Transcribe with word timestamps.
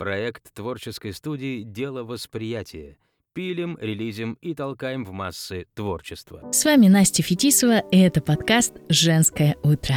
Проект 0.00 0.54
творческой 0.54 1.12
студии 1.12 1.62
«Дело 1.62 2.04
восприятия». 2.04 2.96
Пилим, 3.34 3.76
релизим 3.78 4.38
и 4.40 4.54
толкаем 4.54 5.04
в 5.04 5.12
массы 5.12 5.66
творчество. 5.74 6.50
С 6.52 6.64
вами 6.64 6.88
Настя 6.88 7.22
Фетисова, 7.22 7.80
и 7.80 7.98
это 7.98 8.22
подкаст 8.22 8.78
«Женское 8.88 9.58
утро». 9.62 9.96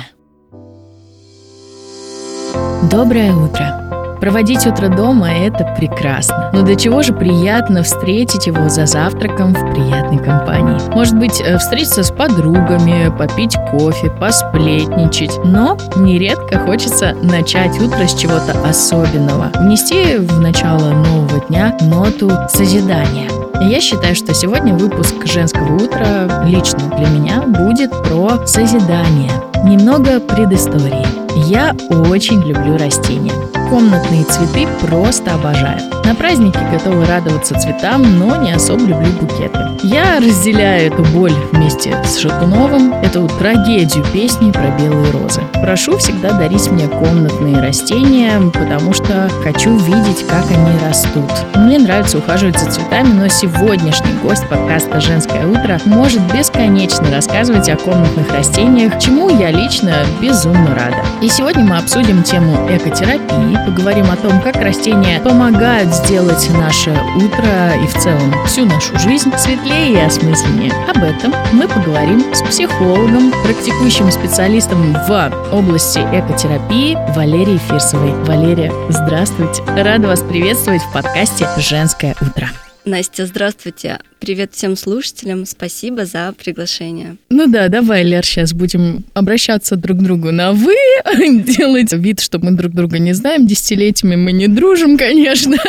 Доброе 2.91 3.33
утро! 3.33 3.92
Проводить 4.23 4.65
утро 4.65 4.87
дома– 4.87 5.29
это 5.33 5.65
прекрасно. 5.77 6.49
Но 6.53 6.61
до 6.61 6.77
чего 6.77 7.01
же 7.01 7.11
приятно 7.11 7.83
встретить 7.83 8.47
его 8.47 8.69
за 8.69 8.85
завтраком 8.85 9.53
в 9.53 9.73
приятной 9.73 10.17
компании. 10.17 10.79
Может 10.95 11.19
быть, 11.19 11.41
э, 11.41 11.57
встретиться 11.57 12.03
с 12.03 12.09
подругами, 12.09 13.13
попить 13.17 13.57
кофе, 13.69 14.09
посплетничать. 14.09 15.43
Но 15.43 15.77
нередко 15.97 16.57
хочется 16.59 17.13
начать 17.21 17.77
утро 17.81 18.07
с 18.07 18.15
чего-то 18.15 18.53
особенного. 18.65 19.51
Внести 19.59 20.15
в 20.15 20.39
начало 20.39 20.93
нового 20.93 21.45
дня 21.49 21.77
ноту 21.81 22.31
созидания. 22.47 23.29
Я 23.59 23.81
считаю, 23.81 24.15
что 24.15 24.33
сегодня 24.33 24.73
выпуск 24.73 25.15
«Женского 25.25 25.75
утра» 25.75 26.45
лично 26.45 26.79
для 26.97 27.09
меня 27.09 27.41
будет 27.41 27.91
про 27.91 28.47
созидание. 28.47 29.31
Немного 29.65 30.21
предыстории. 30.21 31.05
Я 31.49 31.75
очень 32.09 32.41
люблю 32.41 32.77
растения 32.77 33.33
комнатные 33.69 34.23
цветы 34.25 34.67
просто 34.81 35.33
обожаю. 35.33 35.79
На 36.05 36.15
празднике 36.15 36.59
готовы 36.71 37.05
радоваться 37.05 37.57
цветам, 37.57 38.19
но 38.19 38.35
не 38.35 38.51
особо 38.51 38.81
люблю 38.81 39.11
букеты. 39.21 39.59
Я 39.83 40.19
разделяю 40.19 40.91
эту 40.91 41.03
боль 41.05 41.33
вместе 41.51 41.95
с 42.05 42.17
Шатуновым, 42.17 42.93
эту 42.93 43.27
трагедию 43.39 44.03
песни 44.13 44.51
про 44.51 44.69
белые 44.77 45.11
розы. 45.11 45.41
Прошу 45.61 45.97
всегда 45.97 46.31
дарить 46.33 46.69
мне 46.69 46.87
комнатные 46.87 47.61
растения, 47.61 48.39
потому 48.53 48.93
что 48.93 49.29
хочу 49.43 49.75
видеть, 49.77 50.25
как 50.27 50.45
они 50.51 50.77
растут. 50.85 51.31
Мне 51.55 51.79
нравится 51.79 52.17
ухаживать 52.17 52.59
за 52.59 52.69
цветами, 52.69 53.07
но 53.07 53.27
сегодняшний 53.27 54.13
гость 54.21 54.47
подкаста 54.49 54.99
«Женское 54.99 55.47
утро» 55.47 55.79
может 55.85 56.21
бесконечно 56.33 57.09
рассказывать 57.11 57.69
о 57.69 57.77
комнатных 57.77 58.31
растениях, 58.31 58.99
чему 58.99 59.29
я 59.29 59.51
лично 59.51 59.93
безумно 60.21 60.75
рада. 60.75 60.97
И 61.21 61.29
сегодня 61.29 61.63
мы 61.63 61.77
обсудим 61.77 62.23
тему 62.23 62.67
экотерапии, 62.69 63.62
поговорим 63.65 64.09
о 64.11 64.15
том, 64.15 64.41
как 64.41 64.55
растения 64.57 65.19
помогают 65.19 65.93
сделать 65.93 66.49
наше 66.57 66.91
утро 67.15 67.73
и 67.81 67.87
в 67.87 67.93
целом 67.93 68.33
всю 68.45 68.65
нашу 68.65 68.97
жизнь 68.99 69.31
светлее 69.37 69.93
и 69.93 69.99
осмысленнее. 69.99 70.71
Об 70.87 71.03
этом 71.03 71.33
мы 71.51 71.67
поговорим 71.67 72.33
с 72.33 72.41
психологом, 72.41 73.31
практикующим 73.43 74.11
специалистом 74.11 74.93
в 74.93 75.31
области 75.51 75.99
экотерапии 75.99 76.97
Валерией 77.15 77.59
Фирсовой. 77.59 78.13
Валерия, 78.25 78.71
здравствуйте! 78.89 79.63
Рада 79.75 80.07
вас 80.07 80.21
приветствовать 80.21 80.81
в 80.81 80.91
подкасте 80.91 81.47
«Женское 81.57 82.15
утро». 82.21 82.49
Настя, 82.85 83.25
здравствуйте. 83.25 83.99
Привет 84.19 84.53
всем 84.53 84.75
слушателям. 84.75 85.45
Спасибо 85.45 86.05
за 86.05 86.33
приглашение. 86.37 87.15
Ну 87.29 87.47
да, 87.47 87.69
давай, 87.69 88.03
Лер, 88.03 88.25
сейчас 88.25 88.53
будем 88.53 89.05
обращаться 89.13 89.77
друг 89.77 89.99
к 89.99 90.01
другу 90.01 90.31
на 90.31 90.51
«вы», 90.51 90.75
делать 91.15 91.93
вид, 91.93 92.19
что 92.19 92.39
мы 92.39 92.51
друг 92.51 92.73
друга 92.73 92.99
не 92.99 93.13
знаем. 93.13 93.47
Десятилетиями 93.47 94.17
мы 94.17 94.33
не 94.33 94.47
дружим, 94.47 94.97
конечно. 94.97 95.55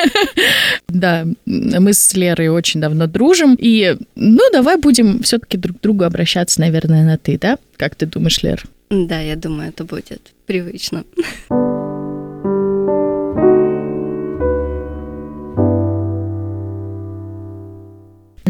Да, 0.88 1.26
мы 1.44 1.92
с 1.92 2.14
Лерой 2.14 2.48
очень 2.48 2.80
давно 2.80 3.08
дружим. 3.08 3.56
И, 3.58 3.96
ну, 4.14 4.40
давай 4.52 4.76
будем 4.76 5.22
все-таки 5.22 5.56
друг 5.56 5.78
к 5.78 5.80
другу 5.80 6.04
обращаться, 6.04 6.60
наверное, 6.60 7.04
на 7.04 7.18
«ты», 7.18 7.38
да? 7.38 7.58
Как 7.76 7.96
ты 7.96 8.06
думаешь, 8.06 8.42
Лер? 8.42 8.62
Да, 8.90 9.20
я 9.20 9.34
думаю, 9.34 9.70
это 9.70 9.84
будет 9.84 10.32
привычно. 10.46 11.04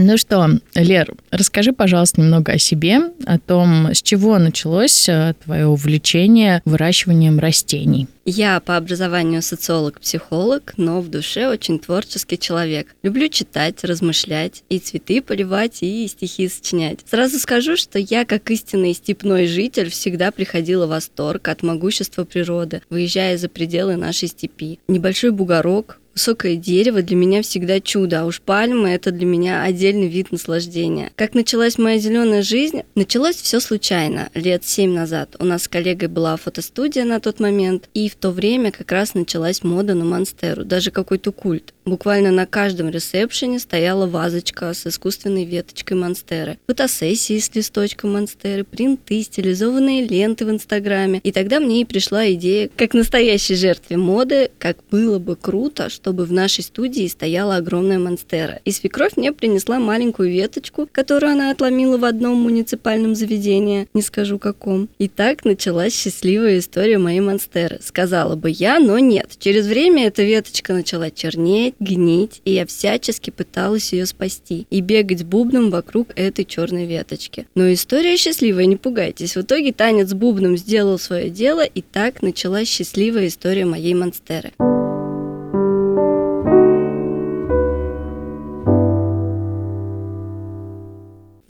Ну 0.06 0.18
что, 0.18 0.50
Лер, 0.74 1.14
расскажи, 1.30 1.72
пожалуйста, 1.72 2.20
немного 2.20 2.52
о 2.52 2.58
себе, 2.58 3.10
о 3.24 3.38
том, 3.38 3.86
с 3.94 4.02
чего 4.02 4.38
началось 4.38 5.08
э, 5.08 5.32
твое 5.42 5.66
увлечение 5.66 6.60
выращиванием 6.66 7.38
растений. 7.38 8.06
Я 8.26 8.60
по 8.60 8.76
образованию 8.76 9.40
социолог-психолог, 9.40 10.74
но 10.76 11.00
в 11.00 11.08
душе 11.08 11.48
очень 11.48 11.78
творческий 11.78 12.38
человек. 12.38 12.88
Люблю 13.02 13.28
читать, 13.28 13.82
размышлять, 13.82 14.62
и 14.68 14.78
цветы 14.78 15.22
поливать, 15.22 15.78
и 15.80 16.06
стихи 16.06 16.48
сочинять. 16.48 16.98
Сразу 17.08 17.38
скажу, 17.38 17.78
что 17.78 17.98
я, 17.98 18.26
как 18.26 18.50
истинный 18.50 18.92
степной 18.92 19.46
житель, 19.46 19.88
всегда 19.88 20.30
приходила 20.32 20.84
в 20.84 20.90
восторг 20.90 21.48
от 21.48 21.62
могущества 21.62 22.24
природы, 22.24 22.82
выезжая 22.90 23.38
за 23.38 23.48
пределы 23.48 23.96
нашей 23.96 24.28
степи. 24.28 24.80
Небольшой 24.86 25.30
бугорок, 25.30 25.98
Высокое 26.14 26.54
дерево 26.54 27.02
для 27.02 27.16
меня 27.16 27.42
всегда 27.42 27.80
чудо, 27.80 28.20
а 28.20 28.24
уж 28.24 28.40
пальмы 28.40 28.90
это 28.90 29.10
для 29.10 29.26
меня 29.26 29.62
отдельный 29.64 30.06
вид 30.06 30.30
наслаждения. 30.30 31.10
Как 31.16 31.34
началась 31.34 31.76
моя 31.76 31.98
зеленая 31.98 32.42
жизнь? 32.42 32.82
Началось 32.94 33.34
все 33.34 33.58
случайно, 33.58 34.30
лет 34.34 34.64
семь 34.64 34.92
назад. 34.94 35.34
У 35.40 35.44
нас 35.44 35.64
с 35.64 35.68
коллегой 35.68 36.08
была 36.08 36.36
фотостудия 36.36 37.04
на 37.04 37.18
тот 37.18 37.40
момент, 37.40 37.88
и 37.94 38.08
в 38.08 38.14
то 38.14 38.30
время 38.30 38.70
как 38.70 38.92
раз 38.92 39.14
началась 39.14 39.64
мода 39.64 39.94
на 39.94 40.04
монстеру, 40.04 40.64
даже 40.64 40.92
какой-то 40.92 41.32
культ. 41.32 41.73
Буквально 41.84 42.30
на 42.30 42.46
каждом 42.46 42.88
ресепшене 42.88 43.58
стояла 43.58 44.06
вазочка 44.06 44.72
с 44.72 44.86
искусственной 44.86 45.44
веточкой 45.44 45.98
монстеры, 45.98 46.58
фотосессии 46.66 47.38
с 47.38 47.54
листочком 47.54 48.14
монстеры, 48.14 48.64
принты, 48.64 49.22
стилизованные 49.22 50.06
ленты 50.06 50.46
в 50.46 50.50
инстаграме. 50.50 51.20
И 51.22 51.30
тогда 51.30 51.60
мне 51.60 51.82
и 51.82 51.84
пришла 51.84 52.32
идея, 52.32 52.70
как 52.74 52.94
настоящей 52.94 53.54
жертве 53.54 53.98
моды, 53.98 54.50
как 54.58 54.78
было 54.90 55.18
бы 55.18 55.36
круто, 55.36 55.90
чтобы 55.90 56.24
в 56.24 56.32
нашей 56.32 56.64
студии 56.64 57.06
стояла 57.06 57.56
огромная 57.56 57.98
монстера. 57.98 58.60
И 58.64 58.70
свекровь 58.70 59.16
мне 59.16 59.32
принесла 59.32 59.78
маленькую 59.78 60.30
веточку, 60.30 60.88
которую 60.90 61.32
она 61.32 61.50
отломила 61.50 61.98
в 61.98 62.04
одном 62.06 62.38
муниципальном 62.38 63.14
заведении, 63.14 63.88
не 63.92 64.00
скажу 64.00 64.38
каком. 64.38 64.88
И 64.98 65.08
так 65.08 65.44
началась 65.44 65.94
счастливая 65.94 66.60
история 66.60 66.96
моей 66.96 67.20
монстеры. 67.20 67.78
Сказала 67.82 68.36
бы 68.36 68.48
я, 68.48 68.78
но 68.78 68.98
нет. 68.98 69.32
Через 69.38 69.66
время 69.66 70.06
эта 70.06 70.22
веточка 70.22 70.72
начала 70.72 71.10
чернеть, 71.10 71.73
гнить, 71.80 72.40
и 72.44 72.52
я 72.52 72.66
всячески 72.66 73.30
пыталась 73.30 73.92
ее 73.92 74.06
спасти 74.06 74.66
и 74.70 74.80
бегать 74.80 75.24
бубном 75.24 75.70
вокруг 75.70 76.08
этой 76.16 76.44
черной 76.44 76.86
веточки. 76.86 77.46
Но 77.54 77.72
история 77.72 78.16
счастливая, 78.16 78.66
не 78.66 78.76
пугайтесь. 78.76 79.36
В 79.36 79.40
итоге 79.42 79.72
танец 79.72 80.12
бубном 80.12 80.56
сделал 80.56 80.98
свое 80.98 81.30
дело, 81.30 81.64
и 81.64 81.82
так 81.82 82.22
началась 82.22 82.68
счастливая 82.68 83.28
история 83.28 83.64
моей 83.64 83.94
монстеры. 83.94 84.52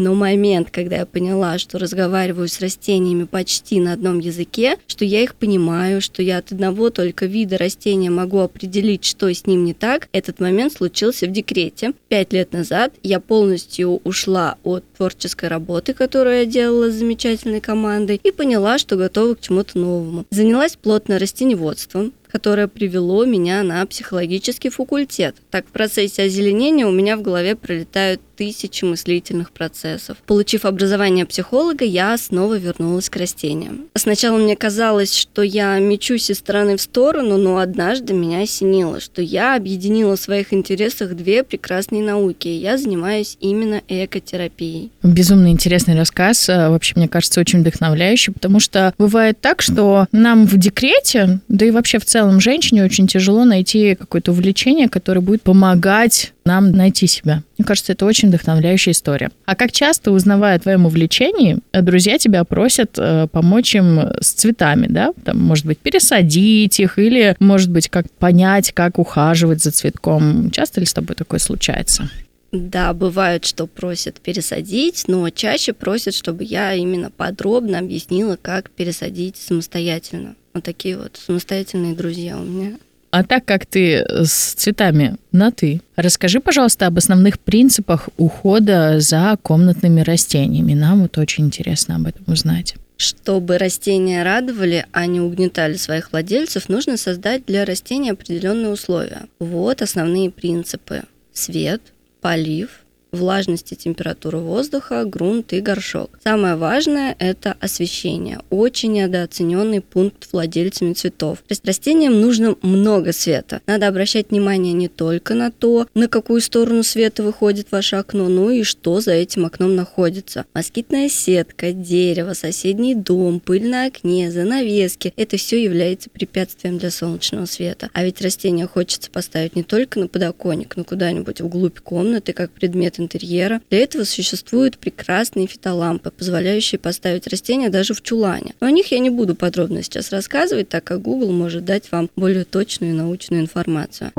Но 0.04 0.12
момент, 0.12 0.69
когда 0.70 0.97
я 0.97 1.06
поняла, 1.06 1.56
что 1.56 1.78
разговариваю 1.78 2.47
с 2.47 2.60
растениями 2.60 3.25
почти 3.25 3.81
на 3.81 3.94
одном 3.94 4.19
языке, 4.19 4.76
что 4.87 5.06
я 5.06 5.22
их 5.22 5.34
понимаю, 5.34 6.03
что 6.03 6.20
я 6.20 6.37
от 6.37 6.53
одного 6.53 6.91
только 6.91 7.25
вида 7.25 7.56
растения 7.56 8.10
могу 8.10 8.41
определить, 8.41 9.06
что 9.06 9.32
с 9.32 9.47
ним 9.47 9.65
не 9.65 9.72
так, 9.72 10.10
этот 10.12 10.41
момент 10.41 10.75
случился 10.75 11.26
в 11.26 11.32
декрете. 11.32 11.94
Пять 12.09 12.34
лет 12.34 12.53
назад 12.53 12.92
я 13.03 13.19
полностью 13.19 14.03
ушла 14.04 14.59
от 14.62 14.84
творческой 14.94 15.48
работы, 15.48 15.94
которую 15.94 16.41
я 16.41 16.44
делала 16.44 16.91
с 16.91 16.97
замечательной 16.97 17.62
командой, 17.62 18.21
и 18.22 18.31
поняла, 18.31 18.76
что 18.76 18.97
готова 18.97 19.36
к 19.36 19.41
чему-то 19.41 19.78
новому. 19.78 20.26
Занялась 20.28 20.76
плотно 20.76 21.19
растеневодством, 21.19 22.12
которое 22.34 22.66
привело 22.66 23.25
меня 23.25 23.62
на 23.62 23.86
психологический 23.86 24.69
факультет. 24.69 25.36
Так 25.53 25.69
в 25.69 25.71
процессе 25.71 26.25
озеленения 26.25 26.84
у 26.84 26.91
меня 26.91 27.16
в 27.16 27.22
голове 27.22 27.54
пролетают 27.54 28.21
тысячи 28.34 28.84
мыслительных 28.84 29.53
процессов. 29.53 30.17
Получив 30.27 30.65
образование 30.65 31.27
психолога, 31.27 31.84
я 31.84 32.17
снова 32.17 32.59
вернулась 32.59 33.09
к 33.09 33.17
растениям. 33.17 33.87
Сначала 33.95 34.37
мне 34.39 34.56
казалось, 34.56 35.17
что 35.17 35.43
я 35.43 35.78
мечусь 35.78 36.31
из 36.31 36.39
стороны 36.39 36.77
в 36.77 36.81
сторону, 36.81 37.37
но 37.37 37.59
однажды 37.59 38.12
меня 38.15 38.43
осенило, 38.43 39.00
что 39.00 39.22
я 39.22 39.56
объединила 39.56 40.17
в 40.17 40.21
своих 40.21 40.53
интересах 40.53 41.15
две 41.15 41.42
прекрасные 41.42 42.03
науки, 42.03 42.48
и 42.48 42.59
я 42.59 42.77
занимаюсь 42.77 43.36
именно 43.41 43.81
экотерапией. 43.89 44.91
Безумно 45.03 45.48
интересный 45.48 45.97
рассказ. 45.97 46.48
А, 46.48 46.71
вообще, 46.71 46.95
мне 46.97 47.09
кажется, 47.09 47.41
очень 47.41 47.60
вдохновляющий, 47.60 48.33
потому 48.33 48.60
что 48.60 48.95
бывает 48.98 49.41
так, 49.41 49.63
что 49.63 50.07
нам 50.13 50.47
в 50.47 50.57
декрете, 50.59 51.41
да 51.48 51.66
и 51.66 51.71
вообще 51.71 51.98
в 51.98 52.04
целом 52.04 52.41
женщине 52.41 52.84
очень 52.84 53.07
тяжело 53.07 53.45
найти 53.45 53.95
какое-то 53.95 54.33
увлечение, 54.33 54.89
которое 54.89 55.21
будет 55.21 55.42
помогать 55.42 56.34
нам 56.45 56.73
найти 56.73 57.07
себя. 57.07 57.43
Мне 57.59 57.65
кажется, 57.65 57.93
это 57.93 58.05
очень 58.05 58.29
вдохновляющая 58.29 58.93
история. 58.93 59.31
А 59.47 59.55
как 59.55 59.73
часто, 59.73 60.13
узнавая 60.13 60.57
о 60.57 60.61
твоем 60.61 60.87
увлечении, 60.87 61.59
друзья 61.73 62.19
тебя 62.19 62.45
просят 62.45 62.99
э, 62.99 63.27
помочь 63.31 63.75
им 63.75 64.01
с 64.21 64.33
цветами, 64.33 64.87
да? 64.89 65.13
Там, 65.25 65.39
может 65.39 65.67
быть, 65.67 65.79
пересадить 65.79 66.79
их 66.81 66.99
или, 66.99 67.37
может 67.41 67.71
быть, 67.71 67.89
как 67.89 68.11
понять, 68.13 68.73
как 68.73 68.99
ухаживать 68.99 69.63
за 69.63 69.71
цветком. 69.71 70.51
Часто 70.51 70.81
ли 70.81 70.87
с 70.87 70.93
тобой 70.93 71.17
такое 71.17 71.41
случается? 71.41 72.11
Да, 72.53 72.95
бывает, 72.95 73.45
что 73.45 73.67
просят 73.67 74.21
пересадить, 74.21 75.05
но 75.09 75.29
чаще 75.31 75.73
просят, 75.73 76.15
чтобы 76.15 76.45
я 76.45 76.73
именно 76.75 77.11
подробно 77.11 77.81
объяснила, 77.81 78.39
как 78.41 78.71
пересадить 78.71 79.37
самостоятельно. 79.37 80.37
Вот 80.53 80.63
такие 80.63 80.97
вот 80.97 81.17
самостоятельные 81.17 81.97
друзья 81.97 82.39
у 82.39 82.45
меня. 82.45 82.77
А 83.15 83.22
так 83.22 83.45
как 83.45 83.65
ты 83.65 84.05
с 84.09 84.55
цветами 84.55 85.15
на 85.31 85.53
«ты», 85.53 85.81
расскажи, 85.95 86.41
пожалуйста, 86.41 86.89
об 86.89 86.99
основных 86.99 87.39
принципах 87.39 88.09
ухода 88.16 88.99
за 88.99 89.39
комнатными 89.41 90.01
растениями. 90.01 90.75
Нам 90.75 91.03
вот 91.03 91.16
очень 91.19 91.45
интересно 91.45 91.95
об 91.95 92.09
этом 92.09 92.25
узнать. 92.27 92.75
Чтобы 92.97 93.59
растения 93.59 94.25
радовали, 94.25 94.87
а 94.91 95.07
не 95.07 95.21
угнетали 95.21 95.75
своих 95.75 96.11
владельцев, 96.11 96.69
нужно 96.69 96.97
создать 96.97 97.47
для 97.47 97.65
растений 97.65 98.11
определенные 98.11 98.72
условия. 98.72 99.27
Вот 99.39 99.81
основные 99.81 100.33
принципы. 100.33 101.03
Свет, 101.33 101.83
полив, 102.21 102.84
влажность 103.15 103.72
и 103.72 103.77
температура 103.77 104.39
воздуха, 104.39 105.05
грунт 105.05 105.53
и 105.53 105.61
горшок. 105.61 106.11
Самое 106.22 106.57
важное– 106.57 107.16
это 107.19 107.57
освещение. 107.61 108.41
Очень 108.51 108.93
недооцененный 108.93 109.81
пункт 109.81 110.28
владельцами 110.33 110.93
цветов. 110.93 111.39
То 111.49 111.55
растениям 111.65 112.21
нужно 112.21 112.57
много 112.63 113.13
света. 113.13 113.61
Надо 113.66 113.89
обращать 113.89 114.31
внимание 114.31 114.72
не 114.72 114.89
только 114.89 115.34
на 115.34 115.51
то, 115.51 115.87
на 115.95 116.09
какую 116.09 116.41
сторону 116.41 116.83
света 116.83 117.22
выходит 117.22 117.71
ваше 117.71 117.97
окно, 117.97 118.28
но 118.28 118.51
и 118.51 118.63
что 118.63 119.01
за 119.01 119.13
этим 119.13 119.47
окном 119.47 119.75
находится. 119.75 120.45
Москитная 120.55 121.09
сетка, 121.09 121.72
дерево, 121.72 122.34
соседний 122.34 122.95
дом, 122.95 123.41
пыль 123.41 123.69
на 123.69 123.87
окне, 123.87 124.31
занавески– 124.31 125.13
это 125.17 125.37
все 125.37 125.63
является 125.63 126.10
препятствием 126.10 126.78
для 126.78 126.91
солнечного 126.91 127.47
света. 127.47 127.91
А 127.93 128.05
ведь 128.05 128.21
растения 128.21 128.67
хочется 128.67 129.10
поставить 129.10 129.57
не 129.57 129.63
только 129.63 130.01
на 130.01 130.09
подоконник, 130.09 130.77
но 130.77 130.84
куда-нибудь 130.84 131.41
вглубь 131.41 131.81
комнаты, 131.81 132.33
как 132.33 132.51
предмет 132.51 132.99
интерьера. 133.04 133.60
Для 133.71 133.80
этого 133.80 134.04
существуют 134.04 134.78
прекрасные 134.78 135.47
фитолампы, 135.47 136.10
позволяющие 136.10 136.78
поставить 136.78 137.27
растения 137.27 137.71
даже 137.71 137.95
в 137.95 138.03
чулане. 138.03 138.54
Но 138.60 138.66
о 138.66 138.71
них 138.71 138.92
я 138.92 138.98
не 138.98 139.10
буду 139.10 139.34
подробно 139.34 139.83
сейчас 139.83 140.10
рассказывать, 140.10 140.68
так 140.68 140.84
как 140.84 141.03
Google 141.03 141.33
может 141.33 141.65
дать 141.65 141.91
вам 141.92 142.10
более 142.16 142.45
точную 142.45 142.95
научную 142.95 143.42
информацию. 143.42 144.12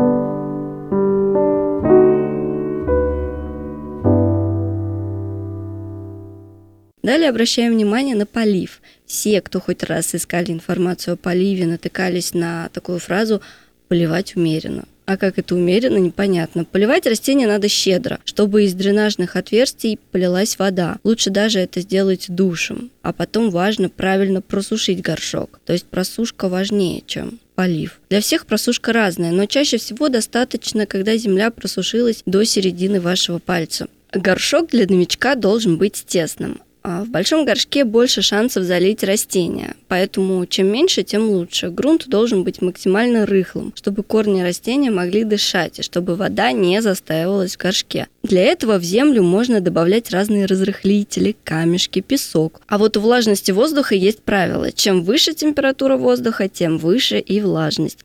Далее 7.05 7.29
обращаем 7.29 7.73
внимание 7.73 8.15
на 8.15 8.25
полив. 8.25 8.81
Все, 9.05 9.39
кто 9.39 9.59
хоть 9.59 9.83
раз 9.83 10.15
искали 10.15 10.51
информацию 10.51 11.13
о 11.13 11.17
поливе, 11.17 11.67
натыкались 11.67 12.33
на 12.33 12.69
такую 12.69 12.97
фразу 12.97 13.43
«поливать 13.87 14.35
умеренно». 14.35 14.85
А 15.05 15.17
как 15.17 15.37
это 15.37 15.55
умеренно, 15.55 15.97
непонятно. 15.97 16.65
Поливать 16.65 17.05
растения 17.05 17.47
надо 17.47 17.67
щедро, 17.67 18.19
чтобы 18.25 18.63
из 18.63 18.73
дренажных 18.73 19.35
отверстий 19.35 19.99
полилась 20.11 20.57
вода. 20.57 20.97
Лучше 21.03 21.29
даже 21.29 21.59
это 21.59 21.81
сделать 21.81 22.25
душем. 22.27 22.89
А 23.03 23.13
потом 23.13 23.51
важно 23.51 23.89
правильно 23.89 24.41
просушить 24.41 25.01
горшок. 25.01 25.59
То 25.65 25.73
есть 25.73 25.85
просушка 25.85 26.49
важнее, 26.49 27.03
чем 27.05 27.39
полив. 27.53 27.99
Для 28.09 28.19
всех 28.19 28.45
просушка 28.45 28.93
разная, 28.93 29.31
но 29.31 29.45
чаще 29.45 29.77
всего 29.77 30.09
достаточно, 30.09 30.85
когда 30.85 31.15
земля 31.17 31.51
просушилась 31.51 32.23
до 32.25 32.43
середины 32.43 32.99
вашего 32.99 33.39
пальца. 33.39 33.87
Горшок 34.11 34.69
для 34.69 34.85
новичка 34.87 35.35
должен 35.35 35.77
быть 35.77 36.05
тесным, 36.07 36.61
в 36.85 37.09
большом 37.09 37.45
горшке 37.45 37.83
больше 37.83 38.21
шансов 38.21 38.63
залить 38.63 39.03
растения, 39.03 39.75
поэтому 39.87 40.45
чем 40.45 40.67
меньше, 40.67 41.03
тем 41.03 41.29
лучше. 41.29 41.69
Грунт 41.69 42.07
должен 42.07 42.43
быть 42.43 42.61
максимально 42.61 43.25
рыхлым, 43.25 43.73
чтобы 43.75 44.03
корни 44.03 44.41
растения 44.41 44.91
могли 44.91 45.23
дышать 45.23 45.79
и 45.79 45.83
чтобы 45.83 46.15
вода 46.15 46.51
не 46.51 46.81
застаивалась 46.81 47.55
в 47.55 47.59
горшке. 47.59 48.07
Для 48.23 48.43
этого 48.43 48.77
в 48.77 48.83
землю 48.83 49.23
можно 49.23 49.61
добавлять 49.61 50.11
разные 50.11 50.45
разрыхлители, 50.45 51.35
камешки, 51.43 52.01
песок. 52.01 52.61
А 52.67 52.77
вот 52.77 52.97
у 52.97 53.01
влажности 53.01 53.51
воздуха 53.51 53.95
есть 53.95 54.21
правило. 54.21 54.71
Чем 54.71 55.03
выше 55.03 55.33
температура 55.33 55.97
воздуха, 55.97 56.47
тем 56.49 56.77
выше 56.77 57.19
и 57.19 57.41
влажность. 57.41 57.99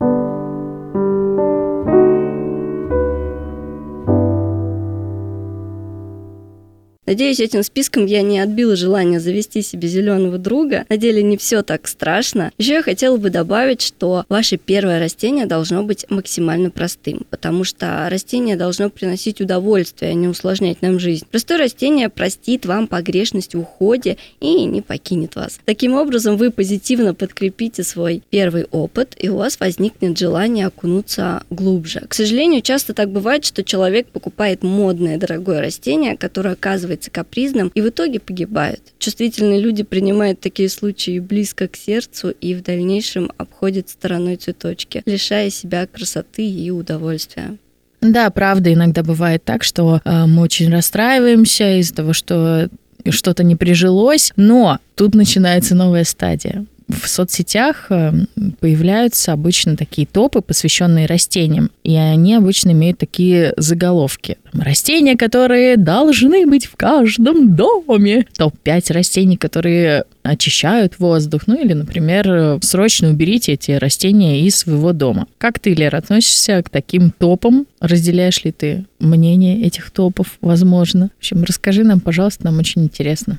Надеюсь, 7.11 7.41
этим 7.41 7.65
списком 7.65 8.07
я 8.07 8.23
не 8.23 8.39
отбила 8.39 8.77
желание 8.77 9.19
завести 9.19 9.63
себе 9.63 9.89
зеленого 9.89 10.39
друга. 10.39 10.87
На 10.89 10.97
деле 10.97 11.25
не 11.25 11.37
все 11.37 11.63
так 11.63 11.89
страшно. 11.89 12.53
Еще 12.57 12.75
я 12.75 12.83
хотела 12.85 13.17
бы 13.17 13.31
добавить, 13.31 13.83
что 13.83 14.25
ваше 14.29 14.59
первое 14.59 15.01
растение 15.01 15.47
должно 15.47 15.83
быть 15.83 16.07
максимально 16.09 16.71
простым, 16.71 17.27
потому 17.29 17.65
что 17.65 18.07
растение 18.09 18.55
должно 18.55 18.91
приносить 18.91 19.41
удовольствие, 19.41 20.13
а 20.13 20.15
не 20.15 20.29
усложнять 20.29 20.83
нам 20.83 21.01
жизнь. 21.01 21.27
Простое 21.29 21.59
растение 21.59 22.11
простит 22.11 22.65
вам 22.65 22.87
погрешность 22.87 23.57
в 23.57 23.59
уходе 23.59 24.17
и 24.39 24.65
не 24.67 24.81
покинет 24.81 25.35
вас. 25.35 25.59
Таким 25.65 25.95
образом, 25.95 26.37
вы 26.37 26.53
позитивно 26.53 27.13
подкрепите 27.13 27.83
свой 27.83 28.23
первый 28.31 28.67
опыт, 28.71 29.17
и 29.19 29.29
у 29.29 29.39
вас 29.39 29.59
возникнет 29.59 30.17
желание 30.17 30.69
окунуться 30.69 31.43
глубже. 31.51 32.05
К 32.07 32.15
сожалению, 32.15 32.63
часто 32.63 32.95
так 32.95 33.11
бывает, 33.11 33.45
что 33.45 33.65
человек 33.65 34.07
покупает 34.07 34.63
модное 34.63 35.19
дорогое 35.19 35.61
растение, 35.61 36.17
которое 36.17 36.53
оказывается 36.53 37.00
становится 37.01 37.11
капризным 37.11 37.73
и 37.75 37.81
в 37.81 37.89
итоге 37.89 38.21
погибает. 38.21 38.81
Чувствительные 38.99 39.61
люди 39.61 39.83
принимают 39.83 40.41
такие 40.41 40.69
случаи 40.69 41.19
близко 41.19 41.69
к 41.69 41.77
сердцу 41.77 42.31
и 42.31 42.55
в 42.55 42.63
дальнейшем 42.63 43.31
обходят 43.39 43.89
стороной 43.89 44.37
цветочки, 44.37 45.03
лишая 45.07 45.51
себя 45.51 45.87
красоты 45.87 46.49
и 46.49 46.71
удовольствия. 46.71 47.57
Да, 48.01 48.31
правда, 48.31 48.73
иногда 48.73 49.03
бывает 49.03 49.45
так, 49.45 49.63
что 49.63 50.01
э, 50.05 50.27
мы 50.27 50.43
очень 50.43 50.73
расстраиваемся 50.73 51.79
из-за 51.81 51.95
того, 51.95 52.13
что 52.13 52.71
что-то 53.09 53.45
не 53.45 53.57
прижилось, 53.57 54.33
но 54.37 54.79
тут 54.95 55.15
начинается 55.15 55.75
новая 55.75 56.05
стадия 56.05 56.65
в 56.91 57.09
соцсетях 57.09 57.87
э, 57.91 58.13
появляются 58.61 59.33
обычно 59.33 59.77
такие 59.77 60.07
топы, 60.07 60.41
посвященные 60.41 61.07
растениям, 61.07 61.71
и 61.85 61.95
они 61.97 62.35
обычно 62.35 62.71
имеют 62.71 62.99
такие 62.99 63.53
заголовки. 63.57 64.39
Растения, 64.53 65.17
которые 65.17 65.77
должны 65.77 66.47
быть 66.47 66.67
в 66.67 66.77
каждом 66.77 67.55
доме. 67.55 68.27
Топ-5 68.37 68.93
растений, 68.93 69.37
которые 69.37 70.05
очищают 70.23 70.99
воздух. 70.99 71.43
Ну 71.47 71.61
или, 71.61 71.73
например, 71.73 72.59
срочно 72.63 73.11
уберите 73.11 73.53
эти 73.53 73.73
растения 73.73 74.41
из 74.43 74.57
своего 74.57 74.93
дома. 74.93 75.27
Как 75.39 75.59
ты, 75.59 75.75
Лера, 75.75 75.99
относишься 75.99 76.63
к 76.63 76.71
таким 76.71 77.11
топам? 77.11 77.67
Разделяешь 77.81 78.45
ли 78.45 78.53
ты 78.53 78.85
мнение 78.99 79.63
этих 79.63 79.91
топов, 79.91 80.39
возможно? 80.41 81.11
В 81.17 81.19
общем, 81.21 81.45
расскажи 81.45 81.85
нам, 81.85 82.01
пожалуйста, 82.01 82.45
нам 82.45 82.59
очень 82.59 82.83
интересно. 82.83 83.39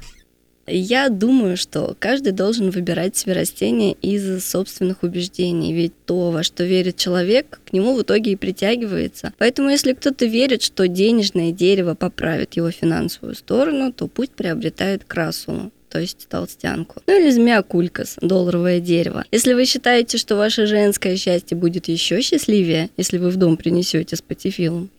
Я 0.74 1.10
думаю, 1.10 1.58
что 1.58 1.96
каждый 2.00 2.32
должен 2.32 2.70
выбирать 2.70 3.18
себе 3.18 3.34
растения 3.34 3.94
из 3.94 4.46
собственных 4.46 5.04
убеждений, 5.04 5.74
ведь 5.74 5.94
то, 6.06 6.32
во 6.32 6.44
что 6.44 6.64
верит 6.64 6.96
человек, 6.96 7.60
к 7.66 7.74
нему 7.74 7.96
в 7.96 8.02
итоге 8.02 8.32
и 8.32 8.36
притягивается. 8.36 9.34
Поэтому 9.38 9.70
если 9.70 9.94
кто-то 9.94 10.26
верит, 10.26 10.62
что 10.62 10.88
денежное 10.88 11.52
дерево 11.52 11.94
поправит 11.94 12.54
его 12.54 12.72
финансовую 12.72 13.36
сторону, 13.36 13.92
то 13.92 14.08
пусть 14.08 14.32
приобретает 14.32 15.04
красу 15.04 15.72
то 15.92 16.00
есть 16.00 16.28
толстянку. 16.30 17.02
Ну 17.06 17.20
или 17.20 17.30
змея 17.32 17.62
кулькас, 17.62 18.16
долларовое 18.22 18.80
дерево. 18.80 19.26
Если 19.32 19.54
вы 19.54 19.66
считаете, 19.66 20.18
что 20.18 20.38
ваше 20.38 20.66
женское 20.66 21.18
счастье 21.18 21.58
будет 21.58 21.90
еще 21.90 22.22
счастливее, 22.22 22.90
если 22.96 23.18
вы 23.18 23.30
в 23.30 23.36
дом 23.36 23.58
принесете 23.58 24.16
с 24.16 24.24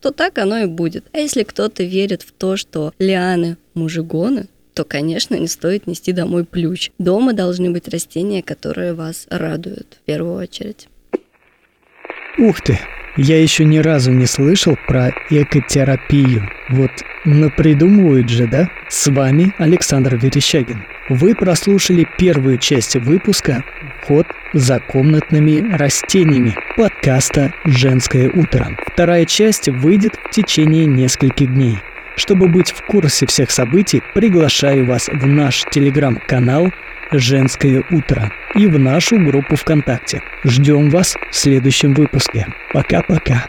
то 0.02 0.11
так 0.11 0.37
оно 0.37 0.59
и 0.59 0.67
будет. 0.67 1.05
А 1.12 1.19
если 1.19 1.45
кто-то 1.45 1.83
верит 1.83 2.21
в 2.21 2.33
то, 2.33 2.59
что 2.59 2.93
лианы 2.99 3.57
мужигоны, 3.73 4.49
то, 4.75 4.85
конечно, 4.85 5.35
не 5.35 5.49
стоит 5.49 5.87
нести 5.87 6.12
домой 6.12 6.45
плющ. 6.45 6.91
Дома 6.99 7.33
должны 7.33 7.71
быть 7.71 7.88
растения, 7.88 8.43
которые 8.43 8.95
вас 8.95 9.26
радуют 9.31 9.99
в 10.00 10.07
первую 10.07 10.35
очередь. 10.35 10.88
Ух 12.38 12.61
ты! 12.62 12.79
Я 13.19 13.43
еще 13.43 13.67
ни 13.67 13.76
разу 13.76 14.11
не 14.11 14.25
слышал 14.25 14.75
про 14.87 15.12
экотерапию. 15.29 16.49
Вот 16.71 16.91
напридумывают 17.26 18.31
же, 18.31 18.47
да? 18.47 18.71
С 18.88 19.07
вами 19.09 19.55
Александр 19.59 20.17
Верещагин. 20.17 20.83
Вы 21.11 21.35
прослушали 21.35 22.09
первую 22.17 22.57
часть 22.57 22.97
выпуска 22.97 23.64
«Ход 24.07 24.26
за 24.55 24.81
комнатными 24.81 25.76
растениями» 25.76 26.57
подкаста 26.75 27.52
«Женское 27.67 28.31
утро». 28.31 28.79
Вторая 28.87 29.26
часть 29.26 29.69
выйдет 29.69 30.14
в 30.17 30.31
течение 30.31 30.87
нескольких 30.87 31.52
дней– 31.52 31.76
чтобы 32.16 32.49
быть 32.49 32.71
в 32.71 32.83
курсе 32.83 33.26
всех 33.26 33.50
событий, 33.50 34.02
приглашаю 34.14 34.87
вас 34.87 35.09
в 35.09 35.26
наш 35.26 35.64
телеграм-канал 35.71 36.73
«Женское 37.11 37.85
утро» 37.90 38.33
и 38.54 38.66
в 38.66 38.78
нашу 38.78 39.19
группу 39.19 39.57
ВКонтакте. 39.57 40.23
Ждем 40.45 40.90
вас 40.90 41.16
в 41.31 41.37
следующем 41.37 41.95
выпуске. 41.95 42.47
Пока-пока. 42.73 43.47